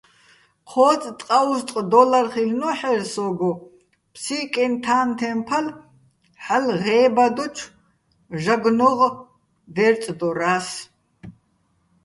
ჴო́წ 0.71 1.01
ტყაუზტყ 1.19 1.75
დო́ლარ 1.91 2.25
ხილ'ნო́ჰ̦ერ 2.33 3.01
სო́გო, 3.13 3.51
"ფსიკეჼ-თანთეჼ 4.13 5.29
ფალ" 5.47 5.67
ჰ̦ალო̆ 6.43 6.77
ღე́ბადოჩო̆ 6.83 7.71
ჟაგნოღ 8.43 8.99
დე́რწდორა́ს. 9.75 10.67